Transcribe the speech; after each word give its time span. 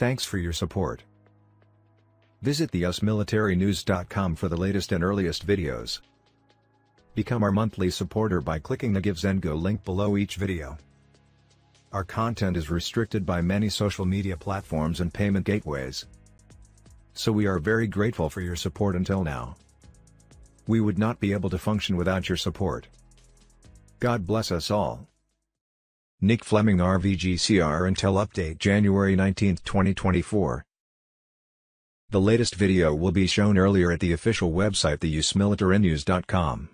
Thanks 0.00 0.24
for 0.24 0.38
your 0.38 0.54
support. 0.54 1.02
Visit 2.40 2.70
theusmilitarynews.com 2.70 4.34
for 4.34 4.48
the 4.48 4.56
latest 4.56 4.92
and 4.92 5.04
earliest 5.04 5.46
videos. 5.46 6.00
Become 7.14 7.42
our 7.42 7.52
monthly 7.52 7.90
supporter 7.90 8.40
by 8.40 8.60
clicking 8.60 8.94
the 8.94 9.02
GiveSendGo 9.02 9.60
link 9.60 9.84
below 9.84 10.16
each 10.16 10.36
video. 10.36 10.78
Our 11.92 12.02
content 12.02 12.56
is 12.56 12.70
restricted 12.70 13.26
by 13.26 13.42
many 13.42 13.68
social 13.68 14.06
media 14.06 14.38
platforms 14.38 15.00
and 15.00 15.12
payment 15.12 15.44
gateways. 15.44 16.06
So 17.12 17.30
we 17.30 17.44
are 17.44 17.58
very 17.58 17.86
grateful 17.86 18.30
for 18.30 18.40
your 18.40 18.56
support 18.56 18.96
until 18.96 19.22
now. 19.22 19.54
We 20.66 20.80
would 20.80 20.98
not 20.98 21.20
be 21.20 21.34
able 21.34 21.50
to 21.50 21.58
function 21.58 21.98
without 21.98 22.26
your 22.26 22.38
support. 22.38 22.88
God 23.98 24.26
bless 24.26 24.50
us 24.50 24.70
all. 24.70 25.06
Nick 26.22 26.44
Fleming 26.44 26.76
RVGCR 26.76 27.90
Intel 27.90 28.22
Update 28.22 28.58
January 28.58 29.16
19, 29.16 29.56
2024 29.64 30.66
The 32.10 32.20
latest 32.20 32.56
video 32.56 32.94
will 32.94 33.10
be 33.10 33.26
shown 33.26 33.56
earlier 33.56 33.90
at 33.90 34.00
the 34.00 34.12
official 34.12 34.52
website 34.52 34.98
theusmilitarynews.com. 34.98 36.68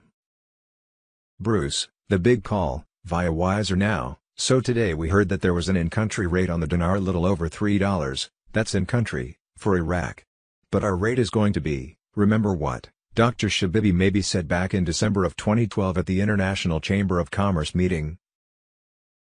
Bruce, 1.38 1.86
the 2.08 2.18
big 2.18 2.42
call, 2.42 2.86
via 3.04 3.32
Wiser 3.32 3.76
Now. 3.76 4.18
So 4.34 4.60
today 4.60 4.94
we 4.94 5.10
heard 5.10 5.28
that 5.28 5.42
there 5.42 5.54
was 5.54 5.68
an 5.68 5.76
in-country 5.76 6.26
rate 6.26 6.50
on 6.50 6.58
the 6.58 6.66
dinar 6.66 6.96
a 6.96 7.00
little 7.00 7.24
over 7.24 7.48
$3, 7.48 8.28
that's 8.52 8.74
in-country, 8.74 9.38
for 9.56 9.76
Iraq. 9.76 10.24
But 10.72 10.82
our 10.82 10.96
rate 10.96 11.20
is 11.20 11.30
going 11.30 11.52
to 11.52 11.60
be, 11.60 11.98
remember 12.16 12.52
what, 12.52 12.88
Dr. 13.14 13.46
Shabibi 13.46 13.94
maybe 13.94 14.22
said 14.22 14.48
back 14.48 14.74
in 14.74 14.82
December 14.82 15.24
of 15.24 15.36
2012 15.36 15.98
at 15.98 16.06
the 16.06 16.20
International 16.20 16.80
Chamber 16.80 17.20
of 17.20 17.30
Commerce 17.30 17.76
meeting. 17.76 18.18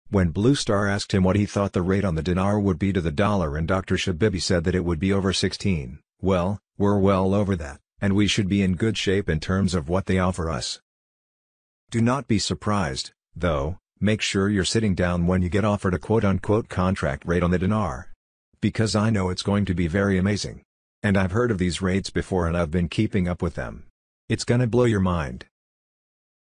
When 0.09 0.29
Blue 0.29 0.55
Star 0.55 0.87
asked 0.87 1.11
him 1.13 1.23
what 1.23 1.35
he 1.35 1.45
thought 1.45 1.73
the 1.73 1.81
rate 1.81 2.05
on 2.05 2.15
the 2.15 2.23
dinar 2.23 2.57
would 2.59 2.79
be 2.79 2.93
to 2.93 3.01
the 3.01 3.11
dollar 3.11 3.57
and 3.57 3.67
Dr. 3.67 3.95
Shabibi 3.95 4.41
said 4.41 4.63
that 4.63 4.75
it 4.75 4.85
would 4.85 4.99
be 4.99 5.11
over 5.11 5.33
16, 5.33 5.99
well, 6.21 6.59
we're 6.77 6.97
well 6.97 7.33
over 7.33 7.57
that, 7.57 7.81
and 7.99 8.15
we 8.15 8.25
should 8.25 8.47
be 8.47 8.61
in 8.61 8.75
good 8.75 8.97
shape 8.97 9.29
in 9.29 9.41
terms 9.41 9.75
of 9.75 9.89
what 9.89 10.05
they 10.05 10.17
offer 10.17 10.49
us. 10.49 10.79
Do 11.91 12.01
not 12.01 12.25
be 12.27 12.39
surprised, 12.39 13.11
though, 13.35 13.79
make 13.99 14.21
sure 14.21 14.49
you're 14.49 14.63
sitting 14.63 14.95
down 14.95 15.27
when 15.27 15.41
you 15.41 15.49
get 15.49 15.65
offered 15.65 15.93
a 15.93 15.99
quote-unquote 15.99 16.69
contract 16.69 17.25
rate 17.25 17.43
on 17.43 17.51
the 17.51 17.59
dinar. 17.59 18.13
Because 18.61 18.95
I 18.95 19.09
know 19.09 19.29
it's 19.29 19.43
going 19.43 19.65
to 19.65 19.73
be 19.73 19.87
very 19.87 20.17
amazing. 20.17 20.61
And 21.03 21.17
I've 21.17 21.31
heard 21.31 21.51
of 21.51 21.57
these 21.57 21.81
rates 21.81 22.09
before 22.09 22.47
and 22.47 22.55
I've 22.57 22.71
been 22.71 22.87
keeping 22.87 23.27
up 23.27 23.41
with 23.41 23.55
them. 23.55 23.87
It's 24.29 24.45
gonna 24.45 24.67
blow 24.67 24.85
your 24.85 25.01
mind. 25.01 25.45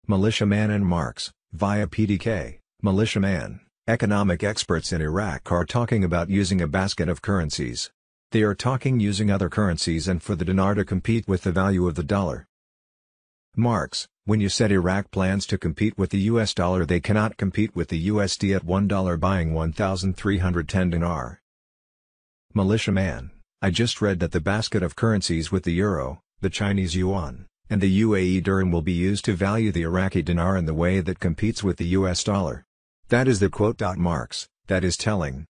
Militiaman 0.07 0.71
and 0.71 0.85
MarkZ, 0.85 1.31
via 1.53 1.87
PDK, 1.87 2.59
Militiaman, 2.85 3.61
economic 3.89 4.45
experts 4.45 4.93
in 4.93 5.01
Iraq 5.01 5.51
are 5.51 5.65
talking 5.65 6.05
about 6.05 6.29
using 6.29 6.61
a 6.61 6.69
basket 6.69 7.09
of 7.09 7.23
currencies. 7.23 7.91
They 8.31 8.43
are 8.43 8.55
talking 8.55 9.01
using 9.01 9.31
other 9.31 9.49
currencies 9.49 10.07
and 10.07 10.23
for 10.23 10.35
the 10.35 10.45
dinar 10.45 10.75
to 10.75 10.85
compete 10.85 11.27
with 11.27 11.45
the 11.45 11.51
value 11.51 11.89
of 11.89 11.95
the 11.95 12.03
dollar. 12.03 12.47
MarkZ, 13.57 14.07
when 14.27 14.43
you 14.43 14.51
said 14.51 14.71
Iraq 14.71 15.11
plans 15.11 15.47
to 15.47 15.57
compete 15.57 15.97
with 15.97 16.11
the 16.11 16.29
US 16.33 16.53
dollar 16.53 16.85
they 16.85 17.01
cannot 17.01 17.39
compete 17.39 17.75
with 17.75 17.89
the 17.89 18.09
USD 18.09 18.55
at 18.55 18.67
$1 18.67 19.19
buying 19.19 19.55
1,310 19.55 20.91
dinar. 20.91 21.41
Militiaman, 22.53 23.31
I 23.63 23.71
just 23.71 24.03
read 24.03 24.21
that 24.21 24.33
the 24.33 24.41
basket 24.41 24.83
of 24.83 24.95
currencies 24.95 25.51
with 25.51 25.63
the 25.63 25.73
euro, 25.73 26.21
the 26.43 26.51
Chinese 26.51 26.95
yuan, 26.95 27.47
and 27.71 27.81
the 27.81 28.03
UAE 28.03 28.43
dirham 28.43 28.71
will 28.71 28.83
be 28.83 28.93
used 28.93 29.25
to 29.25 29.33
value 29.33 29.73
the 29.73 29.85
Iraqi 29.85 30.21
dinar 30.21 30.59
in 30.59 30.67
the 30.67 30.75
way 30.75 31.01
that 31.01 31.19
competes 31.19 31.65
with 31.65 31.79
the 31.79 31.87
US 31.87 32.23
dollar. 32.23 32.67
That 33.15 33.29
is 33.29 33.39
the 33.39 33.49
quote. 33.49 33.79
MarkZ, 33.79 34.49
that 34.67 34.83
is 34.83 34.97
telling. 34.97 35.47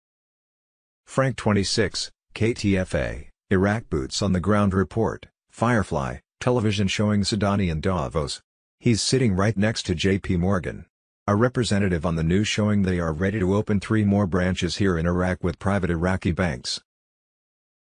Frank 1.05 1.37
26, 1.37 2.11
KTFA, 2.35 3.27
Iraq 3.49 3.89
Boots 3.89 4.21
on 4.21 4.33
the 4.33 4.41
Ground 4.41 4.73
Report, 4.73 5.27
Firefly, 5.49 6.17
television 6.41 6.89
showing 6.89 7.21
Sudani 7.21 7.71
in 7.71 7.79
Davos, 7.79 8.41
He's 8.81 9.01
sitting 9.01 9.33
right 9.33 9.55
next 9.55 9.83
to 9.83 9.95
JP 9.95 10.39
Morgan. 10.39 10.87
A 11.25 11.37
representative 11.37 12.05
on 12.05 12.17
the 12.17 12.21
news 12.21 12.49
showing 12.49 12.81
they 12.81 12.99
are 12.99 13.13
ready 13.13 13.39
to 13.39 13.55
open 13.55 13.79
three 13.79 14.03
more 14.03 14.27
branches 14.27 14.75
here 14.75 14.97
in 14.97 15.07
Iraq 15.07 15.41
with 15.41 15.57
private 15.57 15.89
Iraqi 15.89 16.33
banks. 16.33 16.81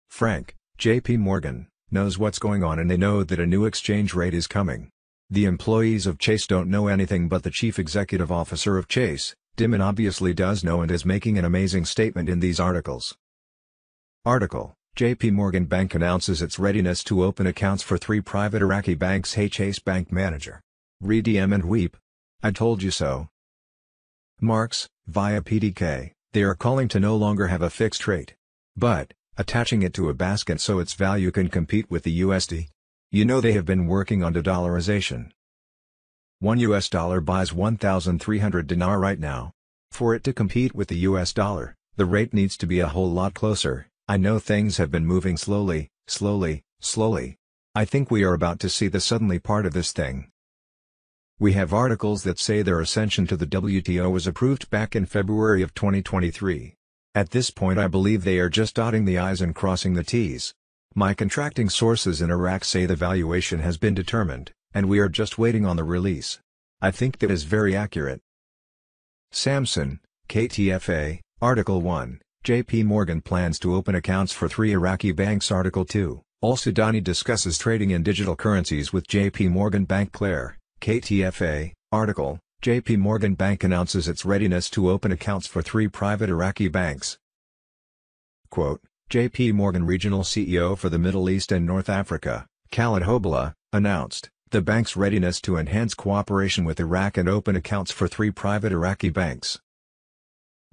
Frank, 0.09 0.55
JP 0.79 1.19
Morgan, 1.19 1.67
knows 1.91 2.21
what's 2.21 2.39
going 2.39 2.63
on 2.63 2.79
and 2.79 2.89
they 2.89 2.97
know 2.97 3.25
that 3.25 3.41
a 3.41 3.47
new 3.47 3.65
exchange 3.65 4.15
rate 4.15 4.33
is 4.33 4.47
coming. 4.47 4.91
The 5.29 5.45
employees 5.45 6.07
of 6.07 6.21
Chase 6.21 6.47
don't 6.47 6.71
know 6.71 6.87
anything 6.87 7.29
but 7.29 7.43
the 7.43 7.51
chief 7.51 7.81
executive 7.81 8.31
officer 8.31 8.79
of 8.79 8.87
Chase, 8.87 9.35
Dimon 9.57 9.83
obviously 9.83 10.33
does 10.33 10.65
know 10.65 10.81
and 10.81 10.91
is 10.91 11.05
making 11.05 11.39
an 11.39 11.45
amazing 11.45 11.85
statement 11.85 12.29
in 12.29 12.41
these 12.41 12.59
articles. 12.59 13.17
Article, 14.25 14.75
JP 14.97 15.33
Morgan 15.33 15.67
Bank 15.67 15.95
announces 15.95 16.41
its 16.41 16.59
readiness 16.59 17.05
to 17.05 17.23
open 17.23 17.47
accounts 17.47 17.83
for 17.83 17.99
three 17.99 18.21
private 18.21 18.63
Iraqi 18.63 18.95
banks 18.95 19.35
Hey 19.35 19.49
Chase 19.49 19.79
Bank 19.79 20.11
Manager 20.11 20.61
Read 21.03 21.25
DM 21.25 21.53
and 21.53 21.65
weep. 21.65 21.97
I 22.43 22.53
told 22.53 22.83
you 22.83 22.93
so. 22.93 23.29
MarkZ, 24.41 24.87
via 25.09 25.41
PDK, 25.41 26.13
they 26.33 26.43
are 26.45 26.55
calling 26.55 26.87
to 26.89 27.01
no 27.01 27.17
longer 27.17 27.49
have 27.49 27.61
a 27.63 27.71
fixed 27.71 28.07
rate. 28.07 28.35
But, 28.77 29.13
attaching 29.37 29.83
it 29.83 29.93
to 29.95 30.09
a 30.09 30.15
basket 30.15 30.61
so 30.61 30.79
its 30.79 30.95
value 30.95 31.31
can 31.31 31.49
compete 31.49 31.91
with 31.91 32.05
the 32.05 32.21
USD. 32.21 32.69
You 33.11 33.25
know 33.25 33.41
they 33.41 33.53
have 33.53 33.67
been 33.67 33.87
working 33.87 34.23
on 34.23 34.33
de-dollarization. 34.33 35.33
1 36.43 36.59
US 36.59 36.89
dollar 36.89 37.21
buys 37.21 37.53
1,300 37.53 38.67
dinar 38.67 38.99
right 38.99 39.21
now. 39.21 39.53
For 39.93 40.13
it 40.13 40.25
to 40.25 40.33
compete 40.33 40.75
with 40.75 40.89
the 40.89 41.07
US 41.07 41.33
dollar, 41.33 41.77
the 41.95 42.05
rate 42.05 42.35
needs 42.35 42.57
to 42.57 42.67
be 42.67 42.81
a 42.81 42.89
whole 42.89 43.13
lot 43.13 43.33
closer. 43.33 43.87
I 44.09 44.17
know 44.17 44.41
things 44.41 44.77
have 44.79 44.91
been 44.91 45.07
moving 45.07 45.37
slowly, 45.37 45.91
slowly, 46.09 46.65
slowly. 46.81 47.37
I 47.77 47.85
think 47.85 48.11
we 48.11 48.25
are 48.25 48.35
about 48.35 48.59
to 48.59 48.69
see 48.69 48.89
the 48.89 48.99
suddenly 48.99 49.39
part 49.39 49.67
of 49.67 49.73
this 49.73 49.93
thing. 49.93 50.33
We 51.39 51.53
have 51.53 51.73
articles 51.73 52.25
that 52.25 52.41
say 52.41 52.63
their 52.63 52.81
ascension 52.81 53.25
to 53.29 53.37
the 53.37 53.47
WTO 53.47 54.11
was 54.11 54.27
approved 54.27 54.69
back 54.69 54.97
in 54.97 55.07
February 55.07 55.63
of 55.63 55.75
2023. 55.75 56.75
At 57.15 57.31
this 57.31 57.53
point 57.53 57.79
I 57.79 57.87
believe 57.87 58.25
they 58.25 58.41
are 58.41 58.51
just 58.51 58.75
dotting 58.75 59.05
the 59.05 59.17
I's 59.17 59.41
and 59.41 59.55
crossing 59.55 59.95
the 59.95 60.03
T's. 60.03 60.53
My 60.93 61.15
contracting 61.15 61.69
sources 61.69 62.21
in 62.21 62.33
Iraq 62.33 62.65
say 62.65 62.85
the 62.85 62.97
valuation 62.97 63.61
has 63.61 63.79
been 63.79 63.95
determined, 63.95 64.51
and 64.75 64.89
we 64.89 64.99
are 64.99 65.09
just 65.09 65.39
waiting 65.39 65.67
on 65.67 65.77
the 65.77 65.85
release. 65.85 66.39
I 66.81 66.91
think 66.91 67.19
that 67.19 67.31
is 67.31 67.45
very 67.45 67.77
accurate. 67.77 68.21
Samson, 69.31 70.01
KTFA, 70.29 71.21
Article 71.41 71.81
1, 71.81 72.21
JP 72.45 72.85
Morgan 72.85 73.21
plans 73.21 73.59
to 73.61 73.75
open 73.75 73.95
accounts 73.95 74.33
for 74.33 74.49
three 74.49 74.73
Iraqi 74.73 75.13
banks 75.13 75.51
Article 75.51 75.85
2, 75.85 76.21
Al 76.43 76.57
Sudani 76.57 77.03
discusses 77.03 77.57
trading 77.57 77.91
in 77.91 78.03
digital 78.03 78.35
currencies 78.35 78.93
with 78.93 79.07
JP 79.07 79.51
Morgan 79.51 79.85
Bank 79.85 80.13
Claire, 80.13 80.59
KTFA, 80.81 81.73
article, 81.93 82.41
JP 82.63 82.99
Morgan 82.99 83.35
Bank 83.35 83.63
announces 83.63 84.09
its 84.09 84.25
readiness 84.25 84.69
to 84.71 84.91
open 84.91 85.13
accounts 85.13 85.47
for 85.47 85.63
three 85.63 85.89
private 85.89 86.31
Iraqi 86.31 86.69
banks. 86.69 87.17
Quote, 88.51 88.81
JP 89.11 89.53
Morgan 89.53 89.85
Regional 89.85 90.23
CEO 90.23 90.77
for 90.77 90.89
the 90.89 90.99
Middle 90.99 91.31
East 91.31 91.53
and 91.53 91.65
North 91.65 91.89
Africa, 91.89 92.47
Khalid 92.71 93.03
Hobla, 93.03 93.55
announced, 93.73 94.31
the 94.53 94.61
bank's 94.61 94.99
readiness 94.99 95.41
to 95.41 95.57
enhance 95.57 95.95
cooperation 95.95 96.67
with 96.67 96.79
Iraq 96.79 97.17
and 97.17 97.27
open 97.27 97.57
accounts 97.57 97.91
for 97.91 98.07
three 98.07 98.31
private 98.31 98.71
Iraqi 98.71 99.09
banks. 99.09 99.59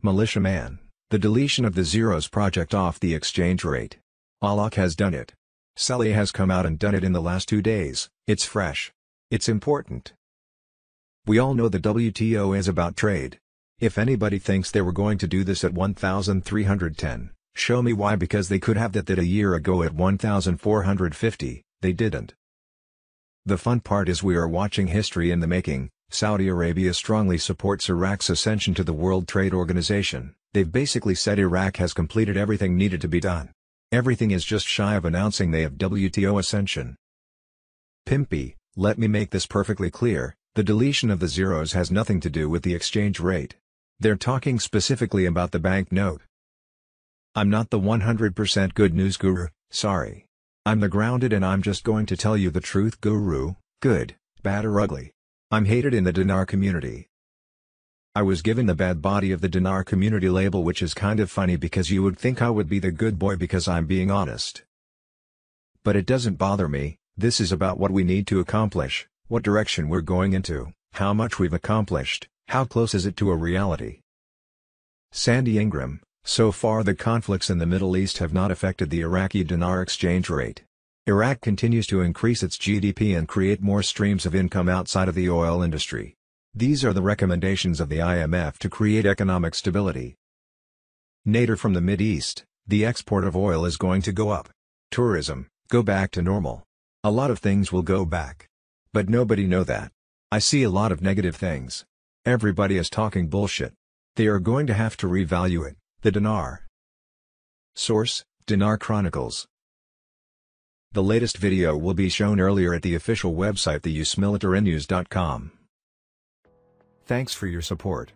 Militiaman, 0.03 0.79
the 1.11 1.17
deletion 1.17 1.63
of 1.63 1.75
the 1.75 1.85
zeros 1.85 2.27
project 2.27 2.75
off 2.75 2.99
the 2.99 3.15
exchange 3.15 3.63
rate. 3.63 3.97
Alaq 4.43 4.73
has 4.73 4.97
done 4.97 5.13
it. 5.13 5.33
Saleh 5.77 6.13
has 6.13 6.33
come 6.33 6.51
out 6.51 6.65
and 6.65 6.77
done 6.77 6.93
it 6.93 7.05
in 7.05 7.13
the 7.13 7.21
last 7.21 7.47
two 7.47 7.61
days, 7.61 8.09
it's 8.27 8.43
fresh. 8.43 8.91
It's 9.31 9.47
important. 9.47 10.11
We 11.25 11.39
all 11.39 11.53
know 11.53 11.69
the 11.69 11.79
WTO 11.79 12.57
is 12.57 12.67
about 12.67 12.97
trade. 12.97 13.39
If 13.79 13.97
anybody 13.97 14.39
thinks 14.39 14.71
they 14.71 14.81
were 14.81 14.91
going 14.91 15.17
to 15.19 15.27
do 15.27 15.45
this 15.45 15.63
at 15.63 15.73
1310, 15.73 17.31
show 17.55 17.81
me 17.81 17.93
why 17.93 18.17
because 18.17 18.49
they 18.49 18.59
could 18.59 18.75
have 18.75 18.91
that 18.91 19.05
that 19.05 19.19
a 19.19 19.25
year 19.25 19.53
ago 19.53 19.83
at 19.83 19.93
1450, 19.93 21.63
they 21.81 21.93
didn't. 21.93 22.33
The 23.49 23.57
fun 23.57 23.79
part 23.79 24.09
is 24.09 24.21
we 24.21 24.35
are 24.35 24.47
watching 24.47 24.85
history 24.85 25.31
in 25.31 25.39
the 25.39 25.47
making, 25.47 25.89
Saudi 26.11 26.47
Arabia 26.49 26.93
strongly 26.93 27.39
supports 27.39 27.89
Iraq's 27.89 28.29
ascension 28.29 28.75
to 28.75 28.83
the 28.83 28.93
World 28.93 29.27
Trade 29.27 29.55
Organization, 29.55 30.35
they've 30.53 30.71
basically 30.71 31.15
said 31.15 31.39
Iraq 31.39 31.77
has 31.77 31.91
completed 31.91 32.37
everything 32.37 32.77
needed 32.77 33.01
to 33.01 33.07
be 33.07 33.19
done. 33.19 33.49
Everything 33.91 34.29
is 34.29 34.45
just 34.45 34.67
shy 34.67 34.93
of 34.93 35.03
announcing 35.03 35.49
they 35.49 35.63
have 35.63 35.79
WTO 35.79 36.37
ascension. 36.37 36.95
Pimpy, 38.07 38.53
let 38.75 38.99
me 38.99 39.07
make 39.07 39.31
this 39.31 39.47
perfectly 39.47 39.89
clear, 39.89 40.35
the 40.53 40.61
deletion 40.61 41.09
of 41.09 41.19
the 41.19 41.27
zeros 41.27 41.73
has 41.73 41.89
nothing 41.89 42.19
to 42.19 42.29
do 42.29 42.51
with 42.51 42.61
the 42.61 42.75
exchange 42.75 43.19
rate. 43.19 43.55
They're 43.99 44.15
talking 44.15 44.59
specifically 44.59 45.25
about 45.25 45.49
the 45.49 45.59
bank 45.59 45.91
note. 45.91 46.21
I'm 47.33 47.49
not 47.49 47.71
the 47.71 47.79
100% 47.79 48.75
good 48.75 48.93
news 48.93 49.17
guru, 49.17 49.47
sorry. 49.71 50.27
I'm 50.69 50.81
the 50.81 50.87
grounded 50.87 51.33
and 51.33 51.43
I'm 51.43 51.63
just 51.63 51.83
going 51.83 52.05
to 52.05 52.15
tell 52.15 52.37
you 52.37 52.51
the 52.51 52.61
truth 52.61 53.01
guru, 53.01 53.55
good, 53.81 54.15
bad 54.43 54.65
or 54.65 54.79
ugly. 54.79 55.13
I'm 55.49 55.65
hated 55.65 55.95
in 55.95 56.03
the 56.03 56.13
dinar 56.13 56.45
community. 56.45 57.09
I 58.13 58.21
was 58.21 58.43
given 58.43 58.67
the 58.67 58.75
bad 58.75 59.01
body 59.01 59.31
of 59.31 59.41
the 59.41 59.49
dinar 59.49 59.83
community 59.83 60.29
label 60.29 60.63
which 60.63 60.83
is 60.83 60.93
kind 60.93 61.19
of 61.19 61.31
funny 61.31 61.55
because 61.55 61.89
you 61.89 62.03
would 62.03 62.19
think 62.19 62.39
I 62.39 62.51
would 62.51 62.69
be 62.69 62.77
the 62.77 62.91
good 62.91 63.17
boy 63.17 63.35
because 63.35 63.67
I'm 63.67 63.87
being 63.87 64.11
honest. 64.11 64.61
But 65.83 65.95
it 65.95 66.05
doesn't 66.05 66.35
bother 66.35 66.69
me, 66.69 66.99
this 67.17 67.41
is 67.41 67.51
about 67.51 67.79
what 67.79 67.89
we 67.89 68.03
need 68.03 68.27
to 68.27 68.39
accomplish, 68.39 69.07
what 69.27 69.41
direction 69.41 69.89
we're 69.89 70.01
going 70.01 70.33
into, 70.33 70.71
how 70.93 71.15
much 71.15 71.39
we've 71.39 71.51
accomplished, 71.51 72.27
how 72.47 72.63
close 72.63 72.93
is 72.93 73.07
it 73.07 73.17
to 73.17 73.31
a 73.31 73.35
reality. 73.35 74.01
Sandy 75.11 75.57
Ingram, 75.57 76.01
so 76.23 76.51
far 76.51 76.83
the 76.83 76.93
conflicts 76.93 77.49
in 77.49 77.57
the 77.57 77.65
Middle 77.65 77.97
East 77.97 78.19
have 78.19 78.33
not 78.33 78.51
affected 78.51 78.89
the 78.89 79.01
Iraqi 79.01 79.43
dinar 79.43 79.81
exchange 79.81 80.29
rate. 80.29 80.63
Iraq 81.07 81.41
continues 81.41 81.87
to 81.87 82.01
increase 82.01 82.43
its 82.43 82.57
GDP 82.57 83.17
and 83.17 83.27
create 83.27 83.61
more 83.61 83.81
streams 83.81 84.25
of 84.25 84.35
income 84.35 84.69
outside 84.69 85.07
of 85.07 85.15
the 85.15 85.29
oil 85.29 85.63
industry. 85.63 86.15
These 86.53 86.85
are 86.85 86.93
the 86.93 87.01
recommendations 87.01 87.79
of 87.79 87.89
the 87.89 87.97
IMF 87.97 88.57
to 88.59 88.69
create 88.69 89.05
economic 89.05 89.55
stability. 89.55 90.17
Nader 91.27 91.57
from 91.57 91.73
the 91.73 91.81
Mid-East, 91.81 92.43
the 92.67 92.85
export 92.85 93.23
of 93.23 93.35
oil 93.35 93.65
is 93.65 93.77
going 93.77 94.01
to 94.03 94.11
go 94.11 94.29
up. 94.29 94.49
Tourism, 94.91 95.47
go 95.69 95.81
back 95.81 96.11
to 96.11 96.21
normal. 96.21 96.63
A 97.03 97.11
lot 97.11 97.31
of 97.31 97.39
things 97.39 97.71
will 97.71 97.81
go 97.81 98.05
back. 98.05 98.47
But 98.93 99.09
nobody 99.09 99.47
know 99.47 99.63
that. 99.63 99.91
I 100.31 100.39
see 100.39 100.63
a 100.63 100.69
lot 100.69 100.91
of 100.91 101.01
negative 101.01 101.35
things. 101.35 101.85
Everybody 102.25 102.77
is 102.77 102.89
talking 102.89 103.27
bullshit. 103.29 103.73
They 104.15 104.27
are 104.27 104.39
going 104.39 104.67
to 104.67 104.73
have 104.73 104.97
to 104.97 105.07
revalue 105.07 105.67
it, 105.67 105.77
the 106.01 106.11
dinar. 106.11 106.65
Source, 107.75 108.23
Dinar 108.45 108.77
Chronicles. 108.77 109.45
The 110.93 111.03
latest 111.03 111.37
video 111.37 111.75
will 111.75 111.93
be 111.93 112.07
shown 112.07 112.39
earlier 112.39 112.73
at 112.73 112.83
the 112.83 112.95
official 112.95 113.33
website 113.33 113.81
theusmilitarynews.com. 113.81 115.51
Thanks 117.05 117.33
for 117.33 117.47
your 117.47 117.61
support. 117.61 118.13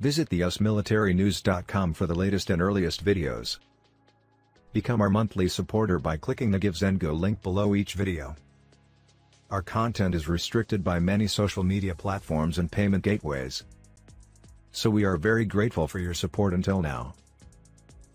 Visit 0.00 0.30
theusmilitarynews.com 0.30 1.92
for 1.92 2.06
the 2.06 2.14
latest 2.14 2.48
and 2.48 2.62
earliest 2.62 3.04
videos. 3.04 3.58
Become 4.72 5.02
our 5.02 5.10
monthly 5.10 5.48
supporter 5.48 5.98
by 5.98 6.16
clicking 6.16 6.50
the 6.50 6.58
GiveSendGo 6.58 7.18
link 7.18 7.42
below 7.42 7.74
each 7.74 7.92
video. 7.92 8.34
Our 9.50 9.60
content 9.60 10.14
is 10.14 10.28
restricted 10.28 10.82
by 10.82 10.98
many 10.98 11.26
social 11.26 11.62
media 11.62 11.94
platforms 11.94 12.56
and 12.56 12.72
payment 12.72 13.04
gateways. 13.04 13.64
So 14.72 14.90
we 14.90 15.04
are 15.04 15.16
very 15.16 15.44
grateful 15.44 15.88
for 15.88 15.98
your 15.98 16.14
support 16.14 16.54
until 16.54 16.82
now. 16.82 17.14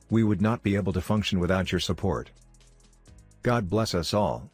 We 0.10 0.24
would 0.24 0.42
not 0.42 0.64
be 0.64 0.76
able 0.76 0.94
to 0.94 1.02
function 1.02 1.40
without 1.40 1.72
your 1.72 1.80
support. 1.80 2.30
God 3.42 3.70
bless 3.70 3.94
us 3.94 4.14
all. 4.14 4.53